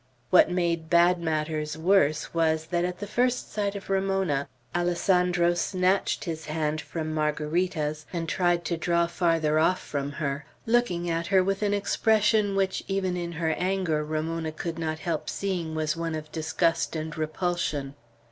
What 0.31 0.49
made 0.49 0.89
bad 0.89 1.21
matters 1.21 1.77
worse, 1.77 2.33
was, 2.33 2.65
that 2.71 2.83
at 2.83 2.97
the 2.97 3.05
first 3.05 3.53
sight 3.53 3.75
of 3.75 3.87
Ramona, 3.87 4.49
Alessandro 4.75 5.53
snatched 5.53 6.23
his 6.23 6.47
hand 6.47 6.81
from 6.81 7.13
Margarita's, 7.13 8.07
and 8.11 8.27
tried 8.27 8.65
to 8.65 8.77
draw 8.77 9.05
farther 9.05 9.59
off 9.59 9.79
from 9.79 10.13
her, 10.13 10.47
looking 10.65 11.07
at 11.07 11.27
her 11.27 11.43
with 11.43 11.61
an 11.61 11.75
expression 11.75 12.55
which, 12.55 12.83
even 12.87 13.15
in 13.15 13.33
her 13.33 13.51
anger, 13.51 14.03
Ramona 14.03 14.51
could 14.51 14.79
not 14.79 14.97
help 14.97 15.29
seeing 15.29 15.75
was 15.75 15.95
one 15.95 16.15
of 16.15 16.31
disgust 16.31 16.95
and 16.95 17.15
repulsion. 17.15 17.93